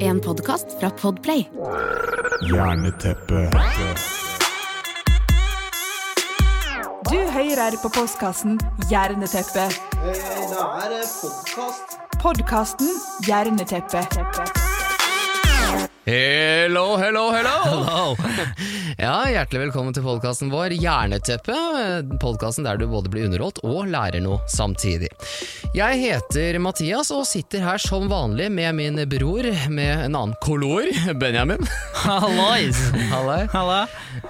[0.00, 1.48] En podkast fra Podplay.
[2.54, 3.50] Jerneteppe.
[7.10, 8.58] Du hører på postkassen
[8.90, 9.68] Jerneteppe.
[10.02, 11.98] Det er podkast.
[12.22, 12.90] Podkasten
[13.28, 14.69] Jerneteppe.
[16.06, 18.16] Hello, hello, hello!
[18.98, 21.54] Ja, Hjertelig velkommen til podkasten vår Jerneteppe.
[22.22, 25.10] Podkasten der du både blir underholdt og lærer noe samtidig.
[25.76, 30.88] Jeg heter Mathias og sitter her som vanlig med min bror med en annen kolor,
[31.20, 31.68] Benjamin.
[32.00, 32.80] Hallois!
[33.12, 33.44] Halløy.
[33.52, 33.80] Halla.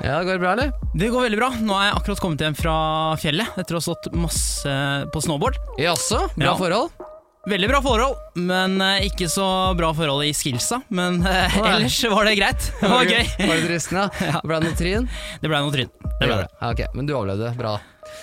[0.03, 0.75] Ja, går det bra, eller?
[0.95, 1.53] Det går veldig bra.
[1.63, 2.77] Nå har jeg akkurat kommet hjem fra
[3.23, 4.75] fjellet etter å ha stått masse
[5.15, 5.59] på snowboard.
[5.81, 6.59] Jaså, bra Ja.
[6.59, 7.07] forhold?
[7.49, 9.45] Veldig bra forhold, men eh, ikke så
[9.79, 10.83] bra forhold i skillsa.
[10.93, 11.71] Men eh, Nei.
[11.79, 12.67] ellers var det greit.
[12.83, 13.31] Det var gøy.
[13.41, 14.03] Var det tristende?
[14.31, 14.43] Ja.
[14.45, 15.07] Ble det noe tryn?
[15.41, 15.89] Det ble noe tryn.
[16.05, 16.49] Det ble det.
[16.61, 17.55] Ja, Ok, Men du overlevde.
[17.57, 17.73] Bra.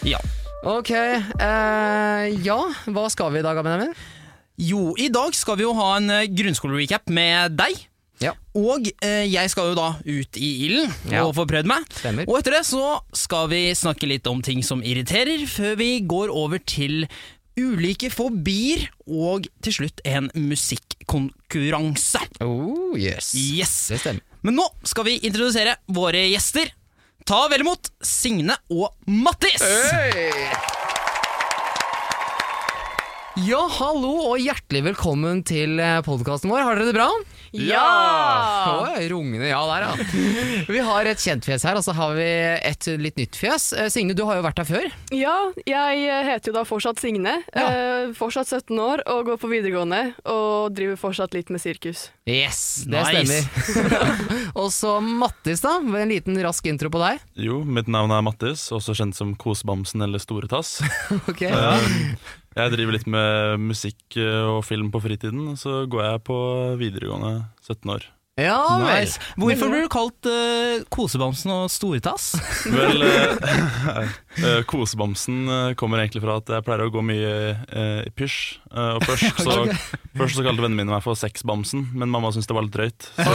[0.06, 0.22] Ja.
[0.68, 2.60] Ok, eh, ja,
[2.94, 3.94] hva skal vi i dag, Benjamin?
[4.58, 7.88] Jo, i dag skal vi jo ha en eh, grunnskolerecap med deg.
[8.22, 8.32] Ja.
[8.58, 11.24] Og eh, jeg skal jo da ut i ilden Ja.
[11.28, 11.86] og få prøvd meg.
[11.94, 12.26] Stemmer.
[12.30, 16.34] Og etter det så skal vi snakke litt om ting som irriterer, før vi går
[16.34, 17.04] over til
[17.58, 22.22] ulike fobier, og til slutt en musikkonkurranse.
[22.46, 23.34] Oh, yes.
[23.36, 23.76] Yes!
[23.94, 24.24] Det stemmer.
[24.46, 26.70] Men nå skal vi introdusere våre gjester.
[27.28, 29.66] Ta vel imot Signe og Mattis!
[33.46, 36.64] Ja, hallo og hjertelig velkommen til podkasten vår.
[36.66, 37.06] Har dere det bra?
[37.54, 37.84] Ja!
[38.82, 40.08] Oi, rungende ja der, ja.
[40.68, 43.70] Vi har et kjent fjes her, og så har vi et litt nytt fjes.
[43.78, 44.88] Eh, Signe, du har jo vært her før.
[45.16, 45.36] Ja,
[45.70, 47.36] jeg heter jo da fortsatt Signe.
[47.54, 47.68] Ja.
[47.68, 50.02] Eh, fortsatt 17 år og går på videregående.
[50.34, 52.08] Og driver fortsatt litt med sirkus.
[52.28, 53.44] Yes, det Nice.
[53.54, 54.50] stemmer.
[54.64, 55.78] og så Mattis, da.
[56.02, 57.22] En liten rask intro på deg.
[57.48, 60.80] Jo, mitt navn er Mattis, også kjent som Kosebamsen eller Store Tass.
[61.30, 61.46] Ok.
[62.58, 66.38] Jeg driver litt med musikk eh, og film på fritiden, så går jeg på
[66.82, 68.08] videregående 17 år.
[68.38, 69.02] Ja vel.
[69.02, 69.18] Nice.
[69.34, 72.36] Hvorfor blir du kalt uh, Kosebamsen og Stortass?
[72.70, 78.38] Vel, eh, Kosebamsen kommer egentlig fra at jeg pleier å gå mye uh, i pysj.
[78.78, 79.58] Og først så,
[80.22, 83.10] først så kalte vennene mine meg for Sexbamsen, men mamma syntes det var litt drøyt,
[83.18, 83.34] så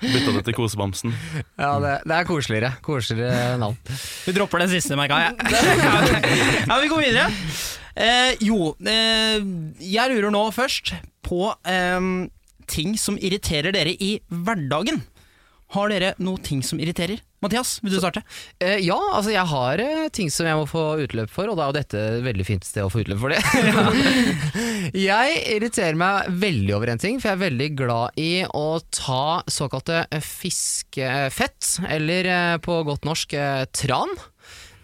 [0.00, 1.12] bytta det til Kosebamsen.
[1.60, 2.74] Ja, det, det er koseligere.
[2.84, 3.76] Koseligere navn.
[4.24, 5.36] Vi dropper den siste, merka jeg.
[6.64, 7.28] ja, vi går videre.
[7.94, 9.42] Eh, jo, eh,
[9.78, 10.94] jeg lurer nå først
[11.24, 12.08] på eh,
[12.70, 15.02] ting som irriterer dere i hverdagen.
[15.74, 17.22] Har dere noe ting som irriterer?
[17.44, 18.22] Mathias, vil du starte?
[18.62, 21.66] Eh, ja, altså jeg har eh, ting som jeg må få utløp for, og da
[21.66, 23.40] er jo dette et veldig fint sted å få utløp for det.
[25.10, 29.42] jeg irriterer meg veldig over en ting, for jeg er veldig glad i å ta
[29.50, 33.36] såkalte fiskefett, eller eh, på godt norsk
[33.76, 34.16] tran.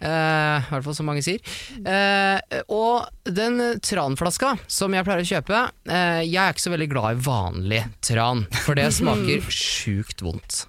[0.00, 1.42] Eh, I hvert fall som mange sier.
[1.84, 6.88] Eh, og den tranflaska som jeg pleier å kjøpe, eh, jeg er ikke så veldig
[6.94, 10.64] glad i vanlig tran, for det smaker sjukt vondt.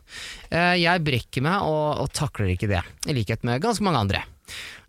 [0.52, 4.26] Jeg brekker meg og, og takler ikke det, i likhet med ganske mange andre.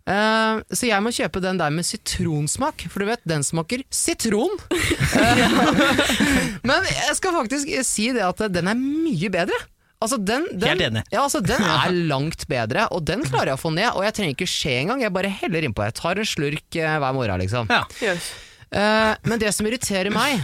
[0.03, 4.51] Uh, så jeg må kjøpe den der med sitronsmak, for du vet, den smaker sitron.
[4.75, 5.43] uh,
[6.67, 9.61] Men jeg skal faktisk si det at den er mye bedre.
[10.03, 11.03] Altså den, den, Helt enig.
[11.13, 13.89] Ja, altså den er langt bedre, og den klarer jeg å få ned.
[13.95, 15.85] Og jeg trenger ikke skje engang, jeg bare heller innpå.
[15.87, 17.71] Jeg tar en slurk eh, hver morgen, liksom.
[17.71, 17.83] Ja.
[18.03, 18.31] Yes.
[18.73, 20.41] Eh, men det som irriterer meg,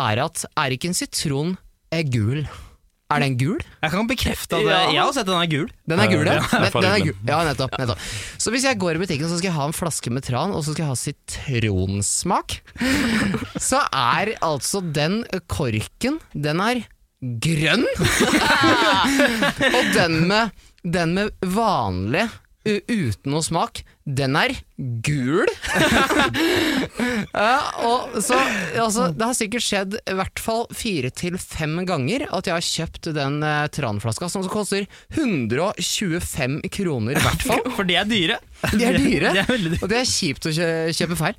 [0.00, 1.56] er at er ikke en sitron
[1.92, 2.46] er gul?
[3.12, 3.58] Er den gul?
[3.82, 4.76] Jeg kan bekrefte at Ja.
[4.86, 5.66] eh, jeg har sett den er gul.
[5.90, 6.38] Den er gul, ja.
[6.48, 7.16] Den er gul.
[7.28, 8.06] ja nettopp, nettopp.
[8.40, 10.64] Så hvis jeg går i butikken så skal jeg ha en flaske med tran, og
[10.64, 12.56] så skal jeg ha sitronsmak,
[13.68, 16.84] så er altså den korken Den er
[17.22, 17.86] grønn!
[19.76, 20.50] og den med,
[20.82, 22.26] den med vanlig
[22.66, 24.50] u- uten noe smak, den er
[25.06, 25.46] gul.
[27.32, 28.38] ja, og så,
[28.82, 32.66] altså, det har sikkert skjedd i hvert fall fire til fem ganger at jeg har
[32.66, 37.62] kjøpt den eh, tranflaska, som koster 125 kroner i hvert fall.
[37.76, 38.40] For de er dyre.
[38.72, 39.78] De er dyre, De er dyre.
[39.82, 40.68] og det er kjipt å kjø
[40.98, 41.38] kjøpe feil.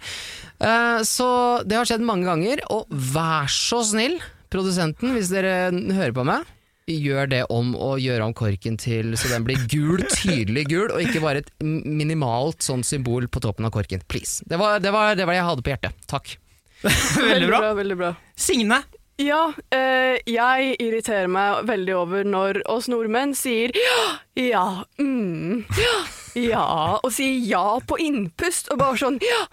[0.63, 1.27] Uh, så
[1.67, 4.15] det har skjedd mange ganger, og vær så snill,
[4.53, 6.45] produsenten, hvis dere hører på meg,
[6.89, 11.03] gjør det om å gjøre om korken til så den blir gul, tydelig gul, og
[11.03, 14.03] ikke bare et minimalt sånn symbol på toppen av korken.
[14.07, 14.43] Please.
[14.45, 16.03] Det var det, var, det, var det jeg hadde på hjertet.
[16.11, 16.35] Takk.
[17.31, 17.61] Veldig bra.
[17.77, 18.11] veldig bra.
[18.35, 18.81] Signe.
[19.21, 23.99] Ja, eh, jeg irriterer meg veldig over når oss nordmenn sier ja,
[24.41, 24.63] ja,
[24.97, 25.97] mm, ja,
[26.41, 26.63] ja,
[26.97, 29.43] og sier ja på innpust, og bare sånn ja,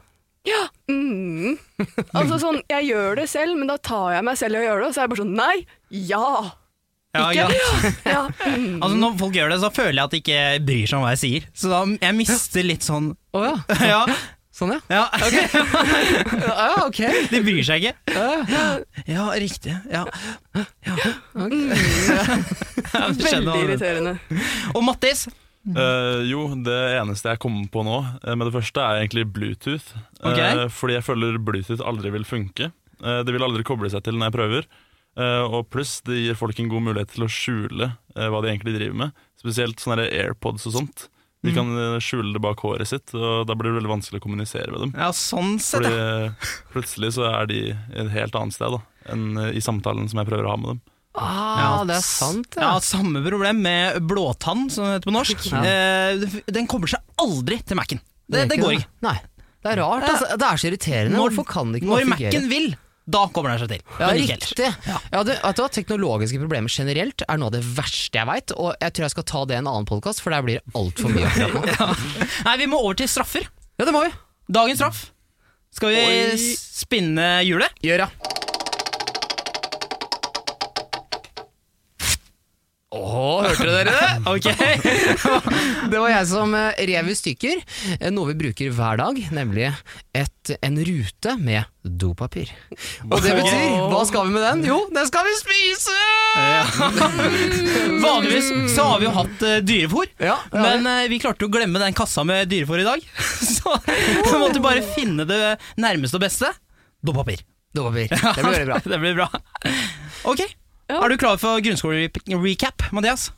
[0.49, 1.59] ja, mm.
[2.17, 4.81] Altså sånn, jeg gjør det selv, men da tar jeg meg selv i å gjøre
[4.83, 5.57] det, og så er jeg bare sånn nei,
[6.09, 6.31] ja.
[7.11, 7.93] Ja, Ikke ja.
[8.15, 8.21] ja.
[8.51, 8.83] Mm.
[8.83, 11.15] Altså Når folk gjør det, så føler jeg at de ikke bryr seg om hva
[11.15, 11.47] jeg sier.
[11.55, 13.57] Så da jeg mister litt sånn Å ja.
[13.93, 14.01] Ja,
[14.61, 14.81] Sånn, ja.
[14.91, 15.05] Ja,
[16.45, 16.99] Ja, ok.
[17.31, 17.95] De bryr seg ikke.
[19.09, 19.77] Ja, riktig.
[19.89, 20.03] Ja.
[20.85, 20.97] ja.
[21.47, 21.79] Okay.
[22.91, 24.17] skjedde Veldig irriterende.
[24.75, 25.29] Og Mattis,
[25.69, 29.91] Eh, jo, det eneste jeg kommer på nå uh, med det første, er egentlig Bluetooth.
[30.23, 30.65] Okay.
[30.65, 32.71] Uh, fordi jeg føler Bluetooth aldri vil funke.
[33.05, 34.69] Eh, det vil aldri koble seg til når jeg prøver.
[35.21, 38.53] Eh, og pluss, det gir folk en god mulighet til å skjule eh, hva de
[38.53, 39.25] egentlig driver med.
[39.41, 41.09] Spesielt sånne AirPods og sånt.
[41.41, 44.25] De kan eh, skjule det bak håret sitt, og da blir det veldig vanskelig å
[44.27, 44.91] kommunisere med dem.
[45.01, 48.83] ja, sånn sett, Fordi eh, plutselig så er de et helt annet sted da,
[49.15, 50.83] enn eh, i samtalen som jeg prøver å ha med dem.
[51.19, 52.83] Ah, det er sant, Ja, ja.
[52.85, 55.49] Samme problem med blåtann, som det heter på norsk.
[55.51, 55.63] Ja.
[55.67, 58.01] Eh, den kommer seg aldri til Mac-en.
[58.31, 58.87] Det, det går ikke.
[59.03, 59.17] Nei.
[59.61, 60.29] Det er rart, altså.
[60.39, 61.17] Det er så irriterende.
[61.19, 62.07] Når- Hvorfor kan det ikke Når?
[62.15, 62.69] Mac-en vil,
[63.11, 63.83] da kommer den seg til.
[63.99, 64.69] Ja, riktig.
[65.11, 65.23] Ja.
[65.27, 69.05] det, at teknologiske problemer generelt er noe av det verste jeg veit, og jeg tror
[69.09, 71.27] jeg skal ta det i en annen podkast, for der blir det altfor mye
[71.75, 71.95] ja.
[72.47, 73.51] Nei, vi må over til straffer.
[73.81, 74.13] Ja, det må vi.
[74.49, 75.09] Dagens straff.
[75.75, 76.39] Skal vi Oi.
[76.59, 77.75] spinne hjulet?
[77.83, 78.09] Gjør, ja.
[82.91, 84.07] Åh, hørte dere det?
[84.35, 84.47] Ok.
[85.91, 87.61] Det var jeg som eh, rev i stykker
[88.01, 89.69] eh, noe vi bruker hver dag, nemlig
[90.17, 92.51] et, en rute med dopapir.
[93.07, 94.65] Og det betyr, hva skal vi med den?
[94.67, 95.95] Jo, den skal vi spise!
[98.05, 101.95] Vanligvis så har vi jo hatt uh, dyrefôr, Ja, men vi klarte å glemme den
[101.97, 103.07] kassa med dyrefôr i dag.
[103.39, 105.41] Så vi måtte bare finne det
[105.81, 106.51] nærmeste og beste.
[107.07, 107.47] Dopapir.
[107.75, 108.11] Dopapir.
[108.11, 108.81] Det blir bra.
[108.83, 109.31] Det blir bra.
[110.29, 110.43] Ok,
[110.99, 113.31] er du klar for grunnskole-recap, Mathias?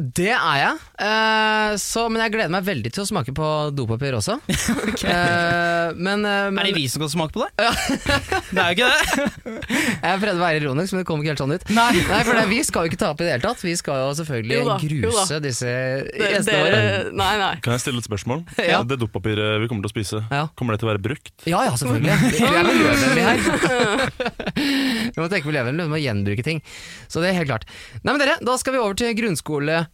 [0.00, 4.16] Det er jeg, uh, så, men jeg gleder meg veldig til å smake på dopapir
[4.16, 4.38] også.
[5.10, 7.50] Eh, men, uh, men Er det vi som skal smake på det?
[8.54, 9.54] Det er jo ikke det.
[10.04, 11.64] Jeg prøvde å være ironisk, men det kom ikke helt sånn ut.
[11.74, 12.02] Nei.
[12.26, 13.62] for det, Vi skal jo ikke tape i det hele tatt.
[13.64, 16.80] Vi skal jo selvfølgelig Jo da, jo gruse disse gjestene våre.
[17.16, 17.50] nei, nei.
[17.64, 18.44] Kan jeg stille et spørsmål?
[18.60, 18.82] Ja.
[18.86, 20.44] Det dopapiret vi kommer til å spise, Ja.
[20.58, 21.32] kommer det til å være brukt?
[21.48, 22.14] Ja ja, selvfølgelig.
[22.36, 23.38] Vi er miljøvennlige her.
[25.16, 26.62] Vi må tenke miljøvennlig, vi må gjenbruke ting.
[27.10, 27.66] Så det er helt klart.
[28.04, 29.89] Nei, men dere, Da skal vi over til grunnskole-recap.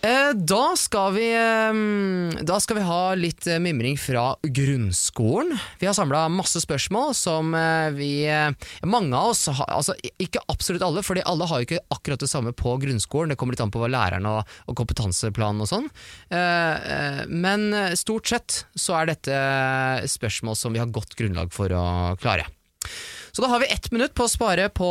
[0.00, 5.52] Eh, Da skal, vi, eh, da skal vi ha litt eh, mimring fra grunnskolen.
[5.80, 8.50] Vi har samla masse spørsmål som eh, vi eh,
[8.88, 12.54] Mange av oss altså Ikke absolutt alle, fordi alle har jo ikke akkurat det samme
[12.56, 13.32] på grunnskolen.
[13.34, 15.90] Det kommer litt an på hva læreren og, og kompetanseplanen og sånn.
[16.30, 19.36] Eh, eh, Men eh, stort sett så er dette
[20.16, 21.86] spørsmål som vi har godt grunnlag for å
[22.22, 22.48] klare.
[23.36, 24.86] Så da har vi ett minutt på å svare på,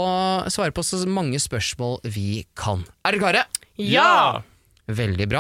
[0.53, 2.83] svare på så mange spørsmål vi kan.
[3.01, 3.39] Er dere klare?
[3.81, 4.43] Ja!
[4.85, 5.39] Veldig bra.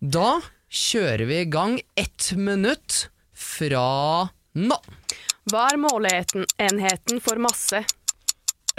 [0.00, 0.38] Da
[0.72, 3.82] kjører vi i gang ett minutt fra
[4.56, 4.78] nå.
[5.52, 7.82] Hva er måleenheten for masse?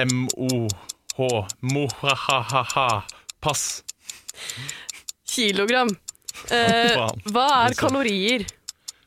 [0.02, 1.30] M-O-H.
[1.76, 2.88] Mo-ha-ha-ha.
[3.38, 3.84] Pass.
[5.30, 5.94] Kilogram.
[6.50, 6.98] Eh,
[7.30, 7.84] hva er sant.
[7.86, 8.48] kalorier?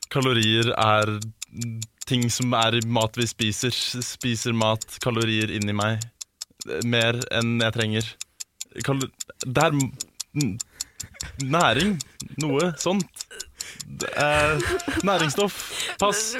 [0.07, 1.17] Kalorier er
[2.07, 3.73] ting som er mat vi spiser.
[4.03, 6.03] Spiser mat, kalorier inni meg.
[6.87, 8.09] Mer enn jeg trenger.
[8.85, 9.03] Kal
[9.45, 9.75] det er
[11.43, 11.97] næring.
[12.41, 13.27] Noe sånt.
[13.87, 14.57] Det er
[15.03, 15.55] næringsstoff.
[15.99, 16.35] Pass.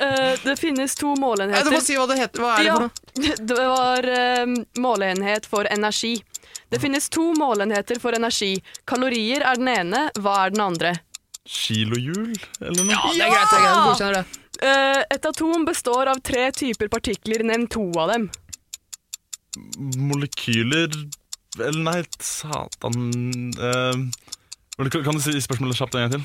[0.00, 1.64] Eh, det finnes to måleenheter.
[1.64, 2.42] du må si hva det heter.
[2.44, 3.36] Hva er det ja, for noe?
[3.50, 6.16] det var eh, måleenhet for energi.
[6.72, 8.56] Det finnes to måleenheter for energi.
[8.88, 10.94] Kalorier er den ene, hva er den andre?
[11.44, 12.94] Kilohjul, eller noe?
[12.94, 13.52] Ja, det er greit.
[13.52, 14.43] det er greit, jeg Godkjenner det.
[14.62, 18.30] Eh, et atom består av tre typer partikler, nevn to av dem.
[19.96, 20.90] Molekyler
[21.60, 23.98] Eller nei, satan eh,
[24.90, 26.24] kan- Kan du si spørsmålet kjapt en gang til?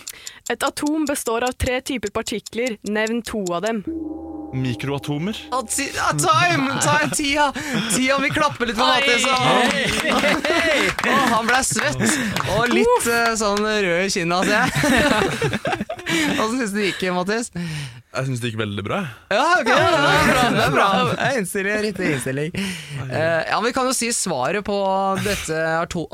[0.49, 3.83] Et atom består av tre typer partikler, nevn to av dem.
[4.53, 5.37] Mikroatomer?
[5.53, 6.71] Ah, ti- ja, time!
[6.81, 7.51] time tida!
[7.95, 9.25] Tida vi klapper litt for Mattis.
[9.25, 9.35] og-
[11.09, 12.01] Oh, han ble svett
[12.55, 14.69] og litt uh, sånn rød i kinna, ser jeg.
[16.41, 17.51] Åssen syns du det gikk, Mathis?
[17.53, 18.99] Jeg syns det gikk veldig bra.
[19.31, 20.43] Ja, ok, det er bra.
[20.55, 20.87] Det er bra.
[21.13, 22.55] Jeg innstiller riktig innstilling.
[23.05, 24.79] Uh, ja, men Vi kan jo si svaret på
[25.25, 25.61] dette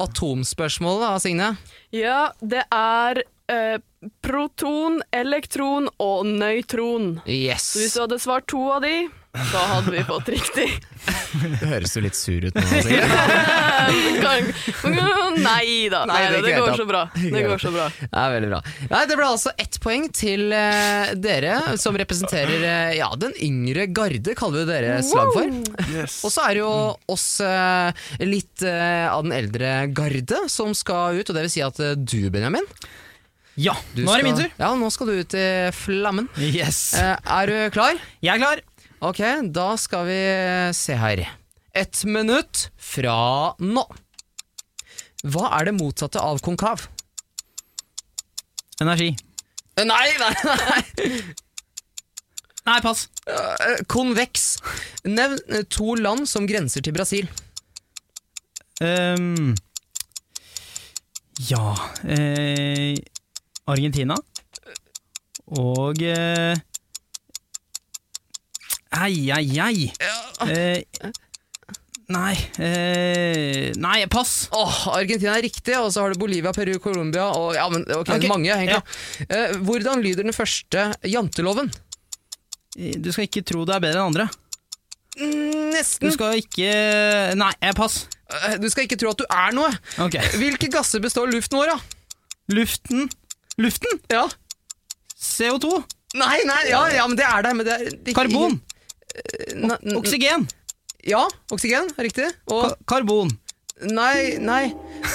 [0.04, 1.54] atomspørsmålet, da, Signe.
[1.96, 3.78] Ja, det er eh,
[4.26, 7.20] proton, elektron og nøytron.
[7.26, 7.72] Yes.
[7.74, 8.96] Så hvis du hadde svart to av de,
[9.36, 10.68] da hadde vi fått riktig.
[11.36, 12.62] Det høres jo litt sur ut nå.
[15.46, 17.02] Nei da, Nei, det det går så bra.
[17.36, 17.90] Det går så bra.
[18.00, 18.62] Det er veldig bra.
[18.94, 23.90] Nei, det ble altså ett poeng til uh, dere, som representerer uh, ja, den yngre
[23.92, 25.52] garde, kaller vi dere slag for.
[25.92, 26.22] Yes.
[26.24, 26.76] Og så er det jo
[27.12, 31.82] oss uh, litt av den eldre garde som skal ut, og det vil si at
[32.00, 32.66] du, Benjamin
[33.56, 34.50] Ja, du nå er det min tur.
[34.60, 35.46] Ja, nå skal du ut i
[35.76, 36.28] flammen.
[36.44, 36.80] Yes.
[37.00, 38.00] Eh, er du klar?
[38.26, 38.62] Jeg er klar.
[39.06, 39.22] Ok,
[39.56, 40.20] da skal vi
[40.76, 41.22] se her.
[41.76, 43.16] Ett minutt fra
[43.64, 43.86] nå.
[45.26, 46.88] Hva er det motsatte av konkav?
[48.84, 49.14] Energi.
[49.80, 51.16] Eh, Nei, nei, nei!
[52.66, 53.06] Nei, pass.
[53.30, 54.46] Eh, Konveks.
[55.06, 57.28] Nevn eh, to land som grenser til Brasil.
[58.84, 59.54] Um,
[61.48, 61.62] ja
[62.04, 62.98] eh,
[63.68, 64.16] Argentina.
[65.58, 66.56] Og eh,
[68.96, 69.88] Ei, ei, ei.
[70.48, 71.10] Eh,
[72.14, 74.48] nei eh, Nei, pass.
[74.56, 78.14] Åh, Argentina er riktig, og så har du Bolivia, Peru, Colombia og ja, men, ok,
[78.16, 79.26] Ok, mange, egentlig.
[79.28, 81.72] Eh, hvordan lyder den første janteloven?
[82.78, 84.30] Eh, Du skal ikke tro det er bedre enn andre.
[85.16, 86.10] Nesten.
[86.10, 86.72] Du skal ikke
[87.40, 88.06] Nei, eh, pass.
[88.46, 89.70] Eh, Du skal ikke tro at du er noe.
[90.06, 90.18] Ok.
[90.40, 91.84] Hvilke gasser består luften vår av?
[92.54, 93.08] Luften.
[93.62, 94.00] Luften?
[94.12, 94.26] Ja.
[95.20, 95.84] CO2.
[96.16, 97.54] Nei, nei, ja, ja, men det er det.
[97.56, 98.60] Men det er, det er Karbon.
[99.56, 100.48] N- Oksygen.
[101.06, 101.22] Ja,
[101.54, 102.28] oksygen, riktig.
[102.52, 103.30] Og Ka karbon.
[103.84, 104.70] Nei, nei.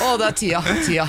[0.04, 0.58] Å, det er tida.
[0.84, 1.06] tida.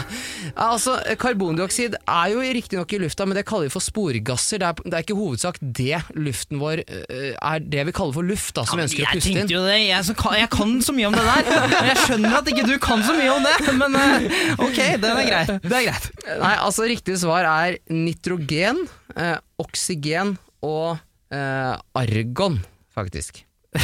[0.55, 4.61] Altså, Karbondioksid er jo riktignok i lufta, men det kaller vi for sporgasser.
[4.61, 8.27] Det er, det er ikke hovedsak det luften vår øh, er det vi kaller for
[8.27, 9.51] luft, da, som vi ønsker å jeg puste tenkte inn.
[9.51, 11.51] jo det, jeg, så, jeg kan så mye om det der.
[11.73, 13.75] Men jeg skjønner at ikke du kan så mye om det.
[13.83, 14.39] Men eh,
[14.69, 15.53] ok, den er greit.
[15.67, 16.09] Det er greit.
[16.31, 18.83] Nei, altså Riktig svar er nitrogen,
[19.19, 20.95] eh, oksygen og
[21.35, 22.61] eh, argon,
[22.95, 23.43] faktisk.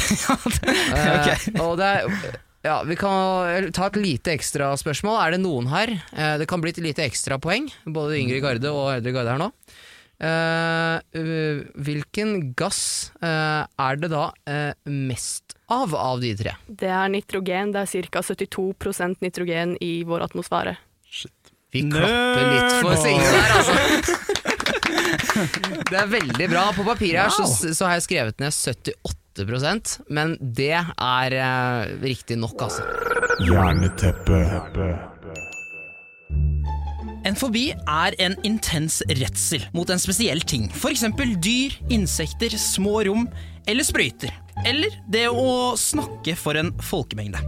[0.68, 5.20] Eh, og det er ja, Vi kan ta et lite ekstra spørsmål.
[5.24, 5.94] Er det noen her?
[6.12, 9.52] Eh, det kan bli et lite ekstrapoeng, både yngre garde og eldre garde her nå.
[10.18, 11.20] Eh,
[11.78, 16.56] hvilken gass eh, er det da eh, mest av av de tre?
[16.68, 17.76] Det er nitrogen.
[17.76, 18.24] Det er ca.
[18.26, 20.78] 72% nitrogen i vår atmosfære.
[21.76, 23.76] Vi klapper litt for Signe her, altså.
[25.88, 26.64] Det er veldig bra.
[26.76, 29.27] På papiret her så, så har jeg skrevet ned 78
[30.10, 32.84] men det er eh, riktig nok, altså.
[33.46, 34.42] Jerneteppe.
[37.28, 40.70] En fobi er en intens redsel mot en spesiell ting.
[40.72, 41.04] F.eks.
[41.44, 43.28] dyr, insekter, små rom
[43.68, 44.32] eller sprøyter.
[44.66, 47.42] Eller det å snakke for en folkemengde.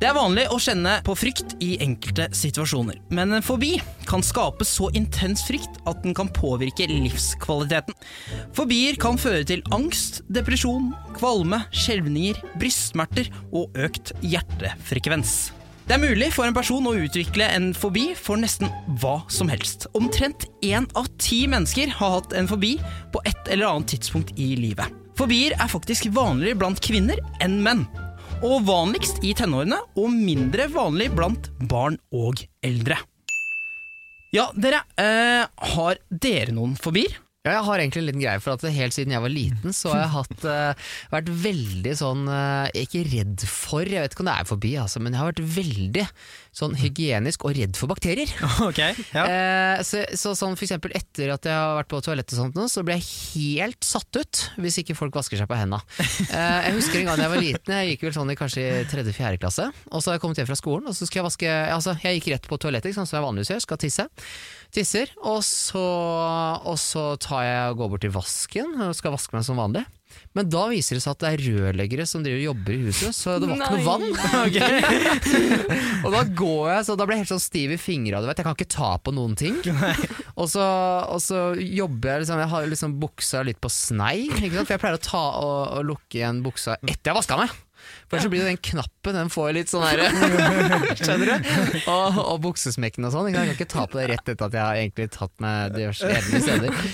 [0.00, 4.64] Det er vanlig å kjenne på frykt i enkelte situasjoner, men en fobi kan skape
[4.68, 7.96] så intens frykt at den kan påvirke livskvaliteten.
[8.56, 15.38] Fobier kan føre til angst, depresjon, kvalme, skjelvninger, brystsmerter og økt hjertefrekvens.
[15.86, 18.68] Det er mulig for en person å utvikle en fobi for nesten
[19.00, 19.86] hva som helst.
[19.94, 22.74] Omtrent én av ti mennesker har hatt en fobi
[23.14, 25.05] på et eller annet tidspunkt i livet.
[25.16, 27.86] Fobier er faktisk vanligere blant kvinner enn menn.
[28.44, 32.98] Og vanligst i tenårene, og mindre vanlig blant barn og eldre.
[34.36, 37.14] Ja, dere, eh, har dere noen fobier?
[37.46, 39.92] Ja, jeg har egentlig en liten greie for at helt siden jeg var liten, så
[39.92, 44.30] har jeg hatt, uh, vært veldig sånn uh, Ikke redd for, jeg vet ikke om
[44.30, 46.06] det er forbi, altså, men jeg har vært veldig
[46.56, 48.32] sånn hygienisk og redd for bakterier.
[48.66, 49.22] Ok, ja.
[49.22, 52.58] uh, så, så sånn for eksempel etter at jeg har vært på toalettet og sånt
[52.58, 55.78] nå, så blir jeg helt satt ut hvis ikke folk vasker seg på henda.
[56.00, 59.68] Jeg husker en gang jeg var liten, jeg gikk vel sånn i kanskje tredje-fjerde klasse,
[59.92, 62.18] og så har jeg kommet hjem fra skolen, og så skal jeg vaske Altså, jeg
[62.18, 64.06] gikk rett på toalettet, sånn som jeg vanligvis gjør, skal tisse.
[64.76, 65.82] Tisser, og så,
[66.68, 69.86] og så tar jeg og går bort til vasken og skal vaske meg som vanlig.
[70.36, 73.16] Men da viser det seg at det er rørleggere som driver og jobber i huset,
[73.16, 74.04] så det var ikke noe vann.
[76.04, 78.42] Og da går jeg, så da blir jeg helt sånn stiv i fingra, du vet.
[78.42, 79.56] Jeg kan ikke ta på noen ting.
[80.36, 80.66] Og så,
[81.08, 85.00] og så jobber jeg liksom, jeg har liksom buksa litt på snei, for jeg pleier
[85.00, 87.56] å ta og, og lukke igjen buksa etter jeg har vaska meg.
[88.06, 90.02] For ellers blir det den knappen, den får litt sånn her
[91.00, 91.50] Skjønner du?
[91.90, 93.30] Og, og buksesmekken og sånn.
[93.30, 96.10] Jeg kan ikke ta på det rett etter at jeg har egentlig tatt meg diverse
[96.10, 96.92] egne steder.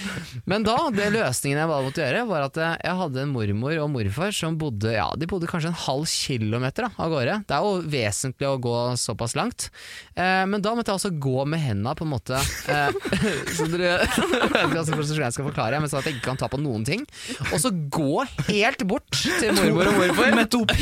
[0.48, 3.90] Men da, det løsningen jeg bare måtte gjøre, var at jeg hadde en mormor og
[3.92, 7.38] morfar som bodde ja, de bodde kanskje en halv kilometer da, av gårde.
[7.48, 9.68] Det er jo vesentlig å gå såpass langt.
[10.16, 12.90] Eh, men da måtte jeg altså gå med henda på en måte eh,
[13.56, 16.84] Så dere ikke jeg skal forklare, men sånn at jeg ikke kan ta på noen
[16.86, 17.04] ting.
[17.50, 20.32] Og så gå helt bort til mormor og morfar.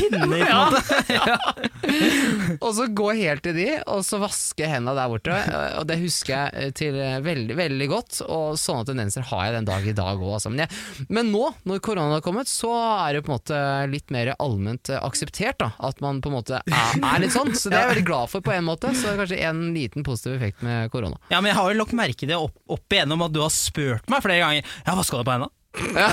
[0.01, 1.71] Pinner, på en måte.
[2.63, 5.37] Og så gå helt til de, og så vaske hendene der borte.
[5.79, 9.87] Og det husker jeg til veldig veldig godt, og sånne tendenser har jeg den dag
[9.87, 10.47] i dag òg.
[10.51, 10.65] Men,
[11.11, 14.93] men nå, når korona har kommet, så er det på en måte litt mer allment
[15.01, 17.53] akseptert da, at man på en måte er, er litt sånn.
[17.57, 18.93] Så det er jeg veldig glad for på en måte.
[18.95, 21.19] Så det er kanskje en liten positiv effekt med korona.
[21.31, 24.07] Ja, men jeg har jo lagt merke til opp, opp igjennom at du har spurt
[24.11, 25.51] meg flere ganger Ja, hva skal du på henda?
[25.71, 26.07] Ja,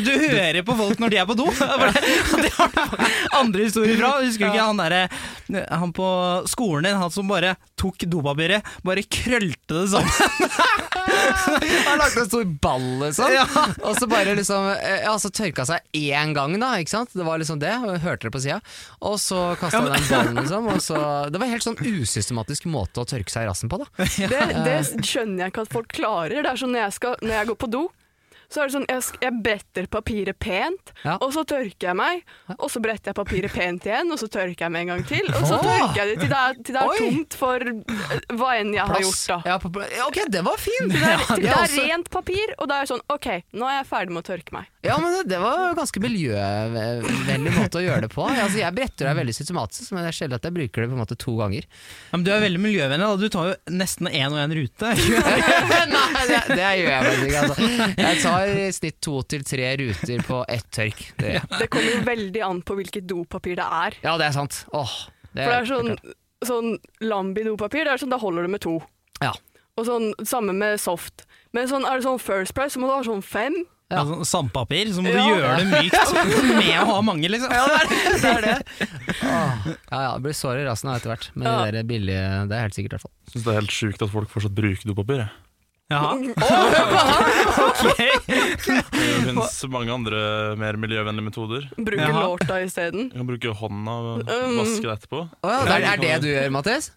[0.00, 1.46] du hører på folk når de er på do.
[2.44, 2.80] Det har du
[3.36, 4.14] andre historier fra.
[4.24, 5.02] Husker du ikke han derre
[5.82, 6.08] Han på
[6.50, 10.50] skolen din, han som bare tok dopapiret, bare krølte det sammen.
[11.84, 13.32] Han lagde en stor ball, liksom.
[13.32, 13.44] Ja.
[13.84, 16.74] Og så bare liksom eh, Ja, så tørka seg én gang, da.
[16.80, 17.12] Ikke sant?
[17.14, 17.72] Det var liksom det.
[17.82, 18.58] og jeg Hørte det på sida.
[19.04, 20.68] Og så kasta han den ballen, liksom.
[20.72, 20.98] Og så,
[21.30, 23.88] det var en helt sånn usystematisk måte å tørke seg i rassen på, da.
[24.34, 26.40] Det, det skjønner jeg ikke at folk klarer.
[26.44, 27.73] Det er sånn når jeg, skal, når jeg går på do,
[28.54, 31.16] så er det sånn jeg, jeg bretter papiret pent, Ja.
[31.18, 32.22] og så tørker jeg meg.
[32.54, 35.26] Og så bretter jeg papiret pent igjen, og så tørker jeg meg en gang til.
[35.34, 38.52] Og så tørker jeg det til det er, til det er tomt for eh, hva
[38.60, 39.38] enn jeg har gjort, da.
[39.50, 39.72] Ja, på,
[40.06, 40.92] ok, det var fint!
[40.94, 43.68] Til det er, til det er rent papir, og da er jeg sånn OK, nå
[43.68, 44.70] er jeg ferdig med å tørke meg.
[44.84, 48.24] Ja, men det, det var en ganske miljøvennlig måte å gjøre det på.
[48.28, 50.96] Altså, jeg bretter deg veldig systematisk, men det er sjelden at jeg bruker det på
[50.96, 51.64] en måte to ganger.
[52.10, 53.08] Ja, men du er veldig miljøvennlig.
[53.08, 53.16] Da.
[53.24, 54.92] Du tar jo nesten én og én rute.
[55.94, 57.42] Nei, det, det gjør jeg faktisk ikke.
[57.44, 57.88] Altså.
[58.04, 61.00] Jeg tar i snitt to til tre ruter på ett tørk.
[61.18, 63.94] Det, Det kommer jo veldig an på hvilket dopapir det er.
[64.02, 64.64] ja, det er sant.
[64.72, 64.94] Åh,
[65.34, 68.78] det For det er sånn, sånn Lambi-dopapir, det er sånn, da holder det med to.
[69.22, 69.32] Ja.
[69.76, 71.24] Og sånn, samme med soft.
[71.52, 73.54] Men sånn, er det sånn First Price, så må du ha sånn fem.
[73.92, 74.00] Ja.
[74.00, 75.26] Altså, sandpapir, så må du Ja.
[75.28, 76.14] gjøre det mykt
[76.60, 77.50] med å ha mange, liksom.
[78.22, 78.54] det er det.
[79.22, 79.66] Åh.
[79.90, 81.28] Ja, ja, det blir sår i rassen etter hvert.
[81.34, 81.64] Men Ja.
[81.66, 83.14] de der billige, det er helt sikkert i hvert fall.
[83.30, 85.18] Syns det er helt sjukt at folk fortsatt bruker dopapir.
[85.26, 85.30] jeg.
[85.92, 86.14] Jaha.
[87.68, 88.12] okay.
[88.24, 88.82] Det
[89.28, 90.20] finnes mange andre
[90.56, 91.66] mer miljøvennlige metoder.
[91.76, 93.10] Bruke lårta isteden.
[93.28, 94.56] Bruke hånda og Um.
[94.62, 95.20] vaske det etterpå.
[95.44, 96.90] Oh, ja, det er, er det du gjør, Mattis?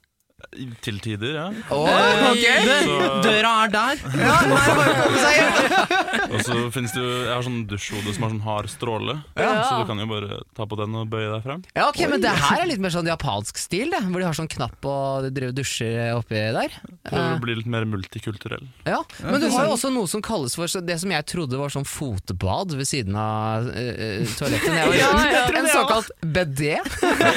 [0.85, 1.47] Til tider, ja.
[1.73, 1.89] Oh,
[2.29, 2.61] okay.
[2.61, 3.97] dø- Døra er der.
[6.29, 9.63] Og så finnes det jo Jeg har sånn dusjhode som har sånn hard stråle, Ja.
[9.65, 11.63] så du kan jo bare ta på den og bøye deg frem.
[11.73, 13.97] Ja, ok, men det her er litt mer sånn japansk stil, det.
[14.05, 15.25] Hvor de har sånn knapp og
[15.57, 16.69] dusjer oppi der.
[17.09, 18.61] Prøver å bli litt mer multikulturell.
[18.85, 21.73] Ja, Men du har jo også noe som kalles for det som jeg trodde var
[21.73, 24.69] sånn fotbad ved siden av eh, toalettet.
[25.01, 25.09] ja,
[25.49, 26.77] en såkalt bedé,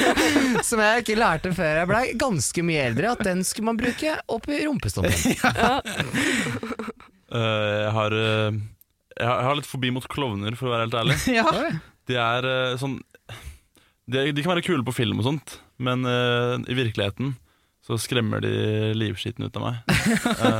[0.69, 4.15] som jeg ikke lærte før jeg blei ganske mye eldre, at den skulle man bruke
[4.31, 5.13] oppi rumpestumpen.
[5.41, 5.81] uh,
[7.85, 8.51] jeg, har, uh,
[9.17, 11.19] jeg har jeg har litt forbi mot klovner, for å være helt ærlig.
[11.39, 11.47] Ja.
[12.09, 12.99] De er uh, sånn
[14.11, 17.35] de, de kan være kule på film og sånt, men i virkeligheten
[17.85, 18.49] så skremmer de
[18.93, 19.77] livskiten ut av meg.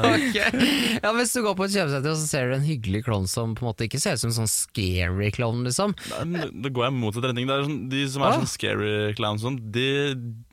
[0.08, 0.70] okay.
[1.04, 3.54] Ja, Hvis du går på et kjøpesenter og så ser du en hyggelig klovn som
[3.58, 5.94] på en måte ikke ser ut som en sånn scary klovn, liksom.
[6.10, 7.50] Da går jeg motsatt retning.
[7.50, 8.40] Det er sånn, de som er Ah.
[8.40, 9.86] sånn scary clowns, sånn, de,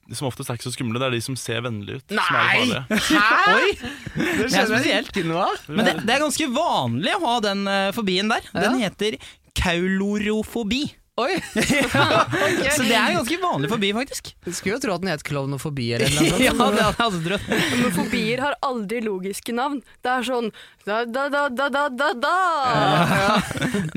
[0.08, 2.14] de som oftest er ikke så skumle, det er de som ser vennlige ut.
[2.16, 2.68] Som er Nei!
[2.70, 3.00] det.
[3.10, 3.24] Hæ?!
[3.52, 3.72] Oi!
[4.16, 5.10] Det er spesielt.
[5.12, 5.66] Ikke noe av.
[5.68, 8.48] Men det, det er ganske vanlig å ha den uh, fobien der.
[8.56, 9.18] Den heter
[9.58, 10.86] kaulorofobi.
[11.18, 11.34] Oi!
[12.76, 14.28] Så det er ganske vanlig fobi, faktisk.
[14.46, 16.38] Du skulle jo tro at den het klovnofobi eller noe.
[16.46, 17.48] Ja, det hadde trodd.
[17.80, 19.80] Men fobier har aldri logiske navn.
[20.04, 20.50] Det er sånn
[20.86, 22.36] da, da, da, da, da, da, da.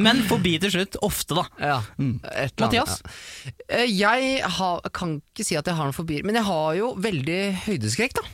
[0.01, 0.97] Men fobi til slutt.
[1.05, 1.45] Ofte, da.
[1.61, 2.97] Ja, et eller annet, Mathias?
[3.05, 3.53] Ja.
[3.81, 6.93] Eh, Jeg har, kan ikke si at jeg har noen fobier, men jeg har jo
[7.01, 8.25] veldig høydeskrekk, da.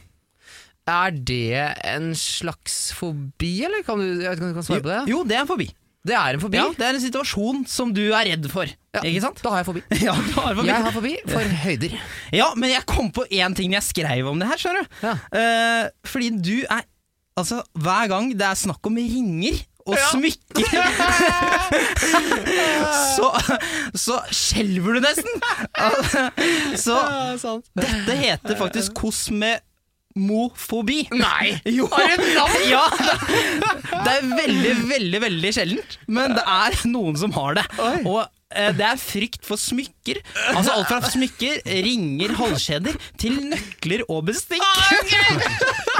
[0.87, 4.85] Er det en slags fobi, eller kan du, jeg vet ikke om du kan svare
[4.85, 5.01] på det?
[5.11, 5.67] Jo, det er en fobi.
[6.07, 6.59] Det er en fobi.
[6.59, 8.69] Ja, det er en situasjon som du er redd for.
[8.95, 9.41] Ja, Ikke sant?
[9.43, 9.83] Da har jeg fobi.
[10.07, 10.67] Ja, har fobi.
[10.69, 11.97] Jeg har fobi for høyder.
[12.35, 14.99] Ja, men jeg kom på én ting jeg skrev om det her, skjønner du.
[15.03, 15.17] Ja.
[15.31, 16.85] Uh, fordi du er
[17.37, 20.67] Altså, hver gang det er snakk om ringer og smykker,
[23.15, 23.29] så,
[23.95, 25.45] så skjelver du nesten!
[26.85, 26.97] så
[27.77, 28.97] dette heter faktisk
[30.17, 31.07] kosmemofobi.
[31.11, 31.59] Nei!
[31.77, 31.87] Jo.
[31.91, 32.57] Har et navn?
[32.71, 32.85] Ja!
[34.03, 37.65] Det er veldig, veldig veldig sjeldent, men det er noen som har det.
[38.05, 38.29] Og eh,
[38.77, 40.21] det er frykt for smykker.
[40.53, 44.63] Altså alt fra smykker, ringer, halskjeder til nøkler og bestikk.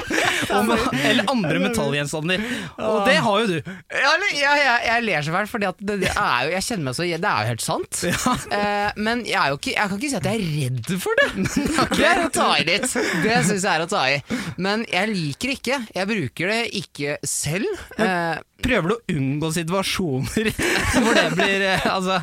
[0.53, 0.69] Og,
[1.03, 2.43] eller andre metallgjenstander.
[2.79, 3.57] Og det har jo du.
[3.91, 5.71] Ja, jeg, jeg, jeg ler så fælt, for det,
[6.03, 8.01] det er jo, jeg kjenner meg så Det er jo helt sant.
[8.07, 11.21] Eh, men jeg, er jo ikke, jeg kan ikke si at jeg er redd for
[11.21, 11.29] det.
[11.97, 12.87] Det er å ta i litt.
[13.23, 14.17] Det syns jeg er å ta i.
[14.61, 15.79] Men jeg liker ikke.
[15.95, 17.67] Jeg bruker det ikke selv.
[17.97, 20.49] Eh, Prøver du å unngå situasjoner
[21.03, 22.19] hvor det blir eh, altså,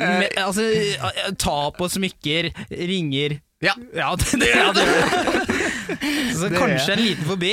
[0.00, 3.74] med, altså eh, Ta på smykker, ringer ja.
[3.92, 5.56] Ja, det, det, ja, det det.
[6.32, 7.50] Så kanskje en liten forbi.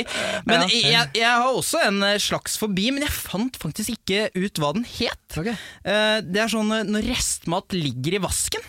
[0.48, 0.68] Men Ja.
[0.70, 4.70] jeg, jeg har også en eh, slags forbi, men jeg fant faktisk ikke ut hva
[4.78, 5.20] den het.
[5.36, 5.50] Ok.
[5.52, 8.64] Eh, Det er sånn når restmat ligger i vasken,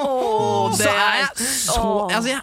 [0.00, 1.84] Åh, så er jeg så.
[2.08, 2.40] Altså, jeg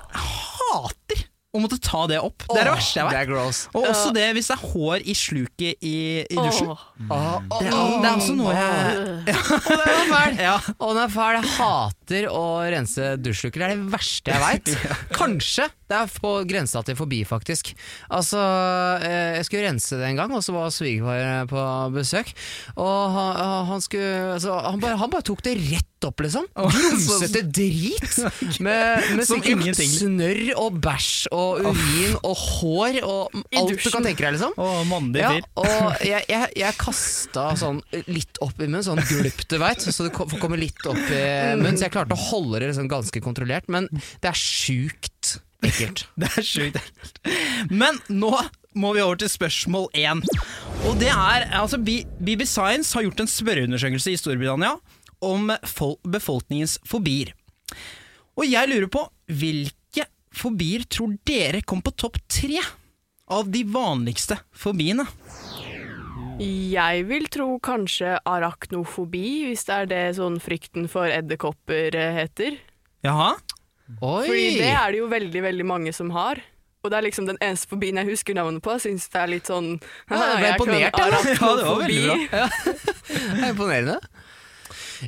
[1.55, 2.43] å måtte ta det opp.
[2.51, 3.21] Det er det verste jeg Det vet.
[3.21, 3.61] er gross.
[3.73, 5.95] Og også det hvis det er hår i sluket i,
[6.27, 6.73] i dusjen.
[6.75, 6.83] Åh.
[7.05, 8.75] Det, er, det er også noe jeg
[9.35, 10.37] Å, den er fæl!
[10.41, 10.57] ja.
[10.75, 11.39] Å, den er fæl.
[11.39, 12.43] Jeg hater å
[12.75, 13.63] rense dusjluker.
[13.63, 14.75] Det er det verste jeg veit.
[15.19, 17.69] Kanskje det er på grensa til forbi, faktisk.
[18.09, 18.39] Altså,
[19.05, 22.31] eh, jeg skulle rense det en gang, og så var svigerfar på besøk.
[22.73, 26.47] Og han, han skulle altså, han, bare, han bare tok det rett opp, liksom.
[26.55, 28.03] Grumsete drit!
[28.65, 34.23] Med, med sikkert snørr og bæsj og urin og hår og alt du kan tenke
[34.23, 34.53] deg, liksom.
[34.57, 39.45] Å, mandig Ja, og jeg, jeg, jeg kasta sånn litt opp i munnen, sånn gulp
[39.51, 41.23] du veit, så det kommer litt opp i
[41.59, 41.77] munnen.
[41.79, 43.89] Så jeg klarte å holde det liksom ganske kontrollert, men
[44.23, 46.05] det er sjukt ekkelt.
[46.19, 47.19] Det er sjukt ekkelt.
[47.73, 48.31] Men nå
[48.75, 50.21] må vi over til spørsmål én.
[50.85, 54.75] Og det er altså BB Science har gjort en spørreundersøkelse i Storbritannia
[55.25, 55.51] om
[56.05, 57.33] befolkningens fobier.
[58.35, 62.61] Og jeg lurer på hvilke fobier tror dere kom på topp tre
[63.31, 65.07] av de vanligste fobiene?
[66.35, 72.57] Jeg vil tro kanskje arachnofobi, hvis det er det sånn frykten for edderkopper eh, heter.
[73.05, 73.31] Jaha?
[74.01, 74.25] Oi!
[74.27, 76.41] Fordi det er det jo veldig, veldig mange som har.
[76.83, 78.75] Og det er liksom den eneste fobien jeg husker navnet på.
[78.75, 79.71] Jeg syns det er litt sånn
[80.11, 81.37] Ja, jeg ble imponert, jeg.
[81.39, 82.17] Ja, det var veldig bra.
[82.41, 82.47] Ja.
[83.15, 83.97] Det er imponerende.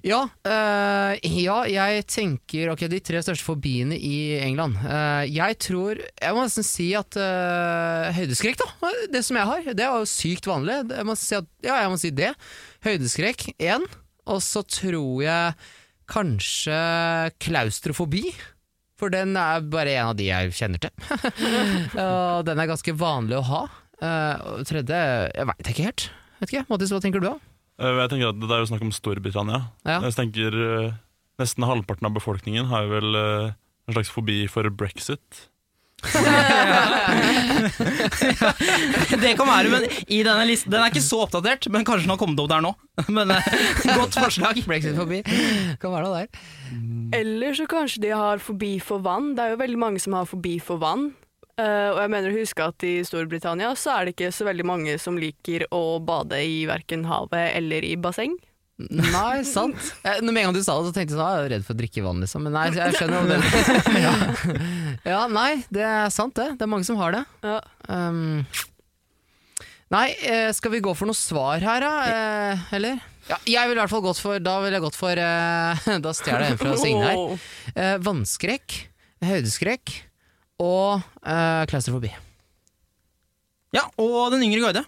[0.05, 4.77] Ja, øh, ja, jeg tenker Ok, de tre største fobiene i England.
[4.83, 8.91] Uh, jeg tror Jeg må nesten si at uh, høydeskrekk, da.
[9.13, 9.71] Det som jeg har.
[9.77, 10.81] Det er jo sykt vanlig.
[10.91, 12.33] Jeg må si at, ja, jeg må si det.
[12.87, 13.87] Høydeskrekk én.
[14.27, 15.57] Og så tror jeg
[16.11, 16.77] kanskje
[17.43, 18.25] klaustrofobi.
[18.97, 20.93] For den er bare en av de jeg kjenner til.
[22.07, 23.65] og den er ganske vanlig å ha.
[23.97, 24.97] Uh, tredje
[25.33, 26.09] Jeg veit ikke helt.
[26.41, 27.37] Vet ikke, Mattis, hva tenker du da?
[27.79, 29.59] Eh, Jeg tenker at Det er jo snakk om Storbritannia.
[29.85, 29.99] Ja.
[30.07, 30.95] Jeg tenker eh,
[31.41, 33.51] Nesten halvparten av befolkningen har jo vel eh,
[33.87, 35.47] en slags fobi for brexit.
[39.17, 42.13] Det kan være, men i denne listen Den er ikke så oppdatert, men kanskje den
[42.13, 42.71] har kommet opp der nå.
[43.17, 43.31] Men
[43.97, 44.59] godt forslag.
[44.67, 45.23] Brexit-fobi.
[45.81, 46.27] Kan være noe der.
[47.17, 49.31] Eller så kanskje de har fobi for vann.
[49.37, 51.09] Det er jo veldig mange som har fobi for vann.
[51.57, 54.65] Eh, og jeg mener å huske at i Storbritannia så er det ikke så veldig
[54.67, 58.35] mange som liker å bade i verken havet eller i basseng.
[58.77, 59.89] Nei, sant.
[60.05, 61.65] Jeg, med en gang du sa det, så tenkte jeg sånn, «Ah, jeg er redd
[61.65, 62.45] for å drikke vann, liksom.
[62.45, 63.39] Men nei, jeg skjønner jo det.
[64.05, 64.13] ja.
[65.15, 66.51] ja, nei, det er sant det.
[66.59, 67.23] Det er mange som har det.
[67.41, 67.57] Ja.
[67.89, 68.45] Um,
[69.97, 71.93] nei, eh, skal vi gå for noe svar her, da?
[72.05, 73.01] Eh, eller?
[73.31, 76.13] Ja, jeg ville i hvert fall gått for Da ville jeg gått for eh, Da
[76.15, 77.49] stjeler jeg en fra Signe her.
[77.73, 78.77] Eh, vannskrekk,
[79.25, 79.97] høydeskrekk
[80.63, 82.11] og uh, klaustrofobi.
[83.75, 84.83] Ja, og den yngre guide.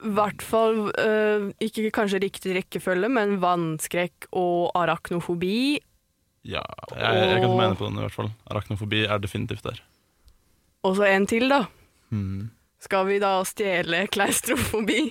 [0.00, 5.80] I hvert fall uh, ikke kanskje riktig rekkefølge, men vannskrekk og arachnofobi.
[6.48, 6.64] Ja,
[6.96, 8.30] jeg, jeg kan mene på den i hvert fall.
[8.48, 9.82] Arachnofobi er definitivt der.
[10.88, 11.66] Og så en til, da.
[12.08, 12.48] Hmm.
[12.80, 15.10] Skal vi da stjele klaustrofobi?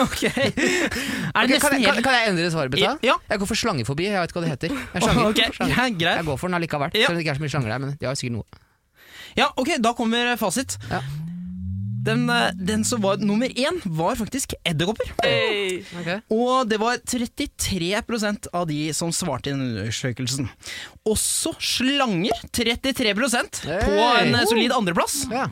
[0.00, 0.22] Ok.
[0.24, 2.94] Er det okay, nesten kan, jeg, kan, kan jeg endre svaret, Betta?
[3.04, 3.18] Ja.
[3.28, 4.06] Jeg går for slangefobi.
[4.08, 4.72] Jeg vet ikke hva det heter.
[4.72, 6.16] Jeg, er slanger, Ok, for ja, greit.
[6.16, 6.96] jeg går for den allikevel.
[6.96, 7.02] Ja.
[7.02, 8.64] Selv om det ikke er så mye slanger der, men de har sikkert noe.
[9.36, 10.78] Ja, ok, da kommer fasit.
[10.88, 11.02] Ja.
[12.06, 15.10] Den, eh, den som var nummer én, var faktisk edderkopper.
[15.24, 15.82] Hey.
[16.30, 20.48] Og det var 33% av de som svarte i den undersøkelsen.
[21.04, 23.82] Også slanger, 33 hey.
[23.82, 25.24] på en solid andreplass.
[25.32, 25.50] Ja.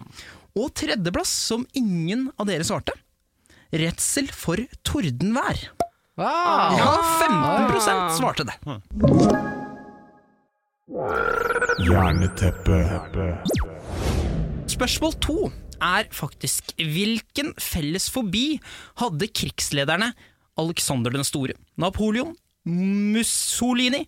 [0.54, 2.94] Og tredjeplass, som ingen av dere svarte,
[3.74, 5.58] redsel for tordenvær.
[6.14, 6.76] Wow.
[6.78, 8.54] Ja, 15 svarte det.
[14.70, 15.36] Spørsmål to
[15.82, 18.60] er faktisk hvilken felles fobi
[19.02, 20.12] hadde krigslederne
[20.60, 24.04] Alexander den store, Napoleon, Mussolini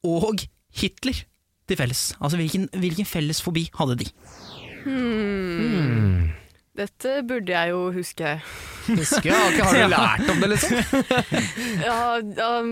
[0.00, 1.26] og Hitler
[1.68, 2.14] til felles?
[2.24, 4.08] Altså hvilken, hvilken felles fobi hadde de?
[4.84, 6.30] Hmm.
[6.80, 8.30] Dette burde jeg jo huske.
[8.86, 10.78] Husker jeg, har du lært om det, liksom?
[11.84, 11.98] Ja,
[12.60, 12.70] um,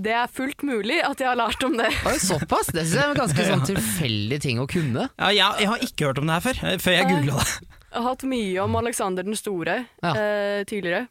[0.00, 1.90] det er fullt mulig at jeg har lært om det.
[2.08, 2.70] Oi, såpass?
[2.72, 5.08] Det synes jeg er en ganske sånn tilfeldig ting å kunne.
[5.18, 7.56] Ja, jeg, jeg har ikke hørt om det her før, eh, før jeg googla det.
[7.90, 10.12] Jeg har hatt mye om Alexander den store Ja.
[10.14, 11.08] eh, tidligere.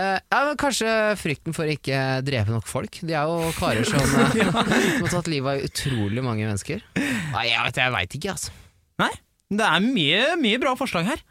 [0.00, 3.00] Eh, ja, men Kanskje frykten for å ikke drepe nok folk.
[3.04, 4.52] De er jo karer som, eh,
[4.96, 6.84] som har tatt livet av utrolig mange mennesker.
[6.96, 8.54] Nei, jeg vet, jeg veit ikke, altså.
[9.00, 9.10] Nei,
[9.60, 11.24] det er mye, mye bra forslag her.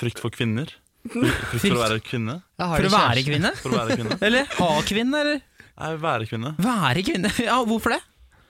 [0.00, 0.70] Frykt for kvinner.
[1.08, 2.38] Frykt frykt for å være kvinne.
[2.60, 3.54] For å være kvinne.
[3.62, 4.18] For å være kvinne.
[4.28, 5.40] Eller ha kvinne, eller
[5.78, 6.54] Nei, være kvinne.
[6.58, 7.30] være kvinne.
[7.46, 8.00] Ja, hvorfor det?